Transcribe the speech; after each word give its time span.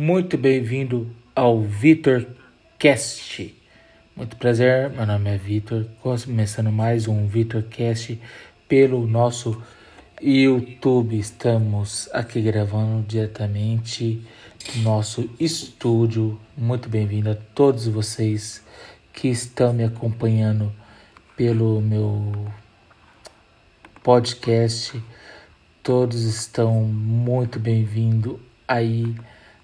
Muito 0.00 0.38
bem-vindo 0.38 1.10
ao 1.34 1.60
Vitor 1.60 2.24
Cast. 2.78 3.52
Muito 4.14 4.36
prazer, 4.36 4.88
meu 4.90 5.04
nome 5.04 5.28
é 5.28 5.36
Vitor. 5.36 5.86
Começando 6.00 6.70
mais 6.70 7.08
um 7.08 7.26
Vitor 7.26 7.64
Cast 7.64 8.16
pelo 8.68 9.08
nosso 9.08 9.60
YouTube. 10.22 11.18
Estamos 11.18 12.08
aqui 12.12 12.40
gravando 12.40 13.04
diretamente 13.08 14.22
no 14.76 14.82
nosso 14.82 15.28
estúdio. 15.40 16.38
Muito 16.56 16.88
bem-vindo 16.88 17.30
a 17.30 17.34
todos 17.34 17.88
vocês 17.88 18.64
que 19.12 19.26
estão 19.26 19.72
me 19.72 19.82
acompanhando 19.82 20.72
pelo 21.36 21.80
meu 21.80 22.46
podcast. 24.04 25.02
Todos 25.82 26.22
estão 26.22 26.84
muito 26.84 27.58
bem-vindos 27.58 28.36
aí 28.68 29.12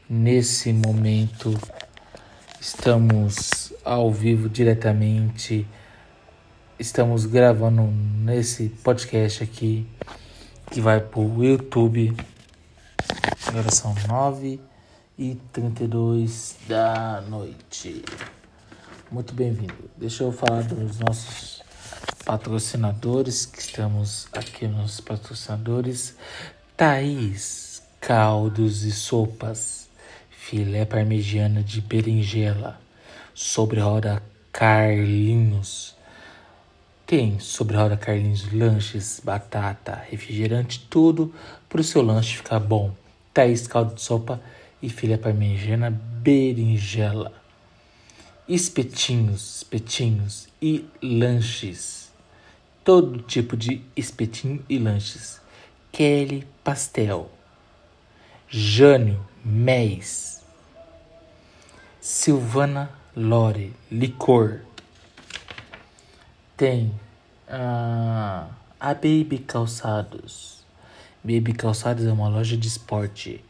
nesse 0.09 0.73
momento. 0.73 1.58
Estamos 2.61 3.72
ao 3.85 4.12
vivo 4.12 4.49
diretamente. 4.49 5.67
Estamos 6.79 7.26
gravando 7.26 7.82
nesse 7.82 8.68
podcast 8.68 9.43
aqui 9.43 9.86
que 10.71 10.81
vai 10.81 11.00
para 11.00 11.21
o 11.21 11.45
YouTube. 11.45 12.17
Agora 13.46 13.71
são 13.71 13.95
9 14.09 14.61
e 15.18 15.36
32 15.53 16.57
da 16.68 17.23
noite. 17.29 18.04
Muito 19.11 19.32
bem-vindo. 19.34 19.90
Deixa 19.96 20.25
eu 20.25 20.32
falar 20.32 20.62
dos 20.64 20.98
nossos 20.98 21.62
patrocinadores, 22.25 23.46
que 23.46 23.61
estamos 23.61 24.26
aqui 24.32 24.67
nos 24.67 25.00
patrocinadores. 25.00 26.17
Thaís, 26.76 27.82
caldos 28.00 28.82
e 28.82 28.90
sopas, 28.90 29.84
filé 30.46 30.84
parmegiana 30.84 31.62
de 31.62 31.80
berinjela, 31.80 32.78
sobre 33.34 33.81
roda 33.81 34.23
Carlinhos. 34.53 35.97
Tem 37.06 37.41
sobre 37.41 37.78
roda 37.78 37.97
Carlinhos 37.97 38.53
lanches, 38.53 39.23
batata, 39.25 40.05
refrigerante, 40.11 40.86
tudo 40.91 41.34
para 41.67 41.81
o 41.81 41.84
seu 41.84 42.03
lanche 42.03 42.36
ficar 42.36 42.61
bom. 42.61 42.92
Thaís, 43.33 43.67
caldo 43.67 43.95
de 43.95 44.03
sopa 44.03 44.39
e 44.83 44.91
filé 44.91 45.17
parmegiana 45.17 45.91
berinjela. 45.91 47.33
Espetinhos, 48.47 49.56
espetinhos 49.56 50.47
e 50.61 50.84
lanches 51.03 52.12
todo 52.84 53.23
tipo 53.23 53.56
de 53.56 53.81
espetinho 53.97 54.62
e 54.69 54.79
lanches. 54.79 55.41
Kelly 55.91 56.47
Pastel, 56.62 57.31
Jânio 58.48 59.25
Mês, 59.45 60.42
Silvana 62.00 62.91
Lore 63.17 63.75
Licor. 63.91 64.61
Tem 66.56 66.89
uh, 67.48 68.48
a 68.78 68.95
Baby 68.95 69.39
Calçados. 69.47 70.64
Baby 71.23 71.55
Calçados 71.55 72.05
é 72.05 72.12
uma 72.12 72.28
loja 72.28 72.56
de 72.56 72.69
esporte 72.69 73.45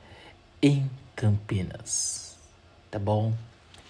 em 0.63 0.91
Campinas. 1.15 2.37
Tá 2.91 2.99
bom? 2.99 3.35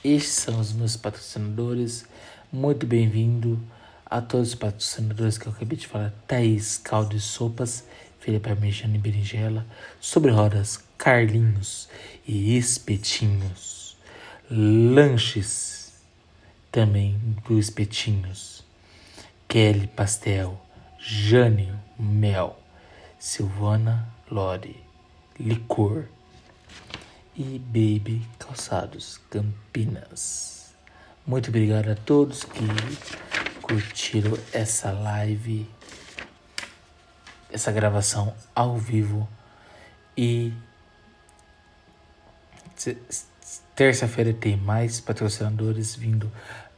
Estes 0.02 0.34
são 0.34 0.58
os 0.58 0.72
meus 0.72 0.96
patrocinadores. 0.96 2.06
Muito 2.52 2.86
bem-vindo 2.86 3.61
a 4.06 4.20
todos 4.20 4.48
os 4.48 4.55
patrocinadores 4.55 5.39
que 5.39 5.46
eu 5.46 5.52
acabei 5.52 5.77
de 5.77 5.86
falar, 5.86 6.12
Thaís, 6.27 6.78
Caldo 6.78 7.16
e 7.16 7.20
Sopas, 7.20 7.84
Filha 8.20 8.41
Parmegiana 8.41 8.96
e 8.96 8.98
Berinjela, 8.98 9.66
Sobre 10.00 10.30
Rodas, 10.30 10.83
Carlinhos 11.05 11.86
e 12.27 12.56
Espetinhos, 12.56 13.94
Lanches, 14.50 15.92
também 16.72 17.20
do 17.46 17.58
Espetinhos, 17.58 18.64
Kelly 19.46 19.86
Pastel, 19.86 20.58
Jânio 20.98 21.79
Mel, 21.98 22.58
Silvana 23.18 24.08
Lore, 24.30 24.83
Licor 25.39 26.06
e 27.36 27.58
Baby 27.58 28.27
Calçados 28.39 29.20
Campinas. 29.29 30.73
Muito 31.27 31.50
obrigado 31.50 31.90
a 31.90 31.96
todos 31.96 32.45
que 32.45 32.67
curtiram 33.61 34.39
essa 34.55 34.90
live, 34.90 35.68
essa 37.52 37.70
gravação 37.70 38.34
ao 38.55 38.79
vivo 38.79 39.29
e 40.17 40.50
terça-feira 43.74 44.33
tem 44.33 44.57
mais 44.57 45.01
patrocinadores 45.01 45.95
vindo 45.95 46.30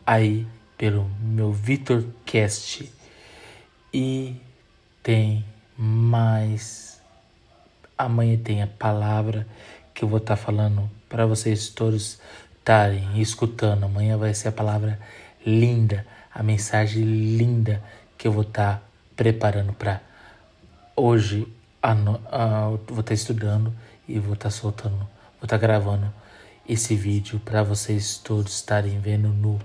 aí 0.06 0.46
pelo 0.76 1.08
meu 1.20 1.52
Vitor 1.52 2.04
Cast 2.24 2.90
e 3.92 4.36
tem 5.02 5.44
mais 5.76 7.00
amanhã 7.96 8.36
tem 8.36 8.62
a 8.62 8.66
palavra 8.66 9.46
que 9.94 10.04
eu 10.04 10.08
vou 10.08 10.18
estar 10.18 10.36
tá 10.36 10.42
falando 10.42 10.90
para 11.08 11.24
vocês 11.24 11.68
todos 11.68 12.18
estarem 12.58 13.20
escutando. 13.20 13.84
Amanhã 13.84 14.18
vai 14.18 14.34
ser 14.34 14.48
a 14.48 14.52
palavra 14.52 14.98
linda 15.46 16.04
a 16.36 16.42
mensagem 16.42 17.02
linda 17.02 17.82
que 18.18 18.28
eu 18.28 18.32
vou 18.32 18.42
estar 18.42 18.74
tá 18.74 18.82
preparando 19.16 19.72
para 19.72 20.02
hoje. 20.94 21.48
A, 21.82 21.92
a, 21.92 22.68
vou 22.68 22.76
estar 22.76 23.02
tá 23.02 23.14
estudando 23.14 23.72
e 24.06 24.18
vou 24.18 24.34
estar 24.34 24.50
tá 24.50 24.50
soltando, 24.50 25.08
vou 25.38 25.44
estar 25.44 25.58
tá 25.58 25.58
gravando 25.58 26.12
esse 26.68 26.94
vídeo 26.94 27.40
para 27.44 27.62
vocês 27.62 28.18
todos 28.18 28.54
estarem 28.54 28.98
vendo 28.98 29.28
no 29.28 29.58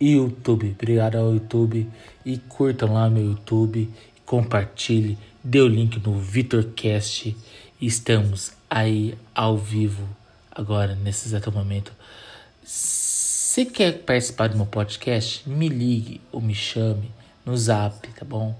YouTube. 0.00 0.70
Obrigado 0.70 1.16
ao 1.16 1.32
YouTube 1.32 1.88
e 2.24 2.38
curtam 2.38 2.92
lá 2.92 3.08
meu 3.08 3.24
YouTube, 3.24 3.92
compartilhe, 4.24 5.18
dê 5.42 5.60
o 5.60 5.68
link 5.68 5.98
no 6.00 6.18
VitorCast. 6.18 7.36
Estamos 7.80 8.52
aí 8.68 9.16
ao 9.34 9.56
vivo 9.56 10.08
agora 10.50 10.94
nesse 10.94 11.28
exato 11.28 11.52
momento. 11.52 11.92
Se 12.64 13.64
quer 13.64 14.02
participar 14.02 14.48
do 14.48 14.56
meu 14.56 14.66
podcast, 14.66 15.48
me 15.48 15.68
ligue 15.68 16.20
ou 16.32 16.40
me 16.40 16.54
chame 16.54 17.10
no 17.44 17.56
zap, 17.56 18.06
tá 18.08 18.24
bom? 18.24 18.54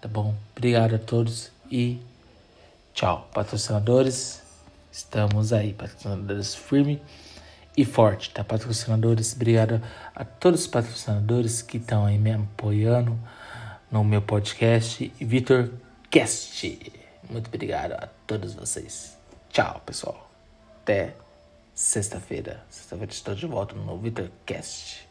Tá 0.00 0.08
bom? 0.08 0.34
Obrigado 0.56 0.94
a 0.94 0.98
todos 0.98 1.50
e 1.70 1.98
tchau. 2.92 3.28
Patrocinadores, 3.32 4.42
estamos 4.90 5.52
aí. 5.52 5.72
Patrocinadores 5.72 6.54
firme 6.54 7.02
e 7.76 7.84
forte, 7.84 8.30
tá? 8.30 8.42
Patrocinadores, 8.42 9.34
obrigado 9.34 9.80
a 10.14 10.24
todos 10.24 10.62
os 10.62 10.66
patrocinadores 10.66 11.62
que 11.62 11.76
estão 11.76 12.04
aí 12.04 12.18
me 12.18 12.32
apoiando 12.32 13.18
no 13.90 14.02
meu 14.04 14.20
podcast. 14.20 15.12
Vitor 15.20 15.70
Cast. 16.10 16.92
Muito 17.30 17.48
obrigado 17.48 17.92
a 17.92 18.08
todos 18.26 18.54
vocês. 18.54 19.16
Tchau, 19.50 19.80
pessoal. 19.86 20.30
Até 20.82 21.14
sexta-feira. 21.74 22.64
Sexta-feira 22.68 23.12
estou 23.12 23.34
de 23.34 23.46
volta 23.46 23.74
no 23.74 24.00
Cast. 24.44 25.07